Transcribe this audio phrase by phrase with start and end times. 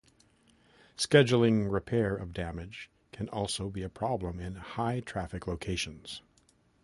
[0.97, 6.23] Scheduling repair of damage can also be a problem in high traffic locations.